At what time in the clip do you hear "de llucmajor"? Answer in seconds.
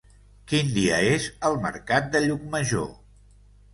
2.17-2.93